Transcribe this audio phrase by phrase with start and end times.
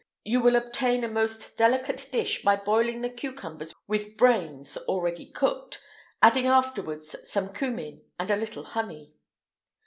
[0.25, 5.79] You will obtain a most delicate dish by boiling the cucumbers with brains, already cooked;
[6.23, 9.13] adding afterwards some cummin, and a little honey.